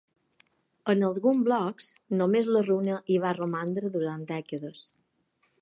En 0.93 1.05
alguns 1.09 1.43
blocs, 1.49 1.91
només 2.21 2.51
la 2.57 2.65
runa 2.71 2.97
hi 3.17 3.23
va 3.27 3.37
romandre 3.41 3.95
durant 3.99 4.29
dècades. 4.37 4.87